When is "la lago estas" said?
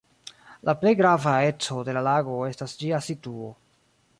1.99-2.75